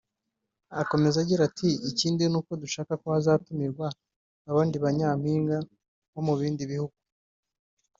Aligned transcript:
Akomeza 0.81 1.17
agira 1.23 1.41
ati 1.49 1.69
“Ikindi 1.89 2.23
ni 2.27 2.37
uko 2.39 2.51
dushaka 2.63 2.93
ko 3.01 3.07
hazatumirwa 3.13 3.87
abandi 4.49 4.75
ba 4.83 4.89
Nyampinga 4.97 5.57
bo 6.11 6.21
mu 6.27 6.33
bindi 6.39 6.63
bihugu 6.73 6.97